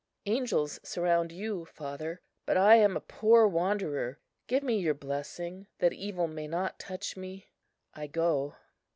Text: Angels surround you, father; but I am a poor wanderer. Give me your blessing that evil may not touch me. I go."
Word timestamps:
Angels 0.25 0.79
surround 0.81 1.31
you, 1.31 1.63
father; 1.63 2.21
but 2.47 2.57
I 2.57 2.77
am 2.77 2.97
a 2.97 3.01
poor 3.01 3.45
wanderer. 3.47 4.17
Give 4.47 4.63
me 4.63 4.79
your 4.79 4.95
blessing 4.95 5.67
that 5.77 5.93
evil 5.93 6.27
may 6.27 6.47
not 6.47 6.79
touch 6.79 7.15
me. 7.15 7.51
I 7.93 8.07
go." 8.07 8.55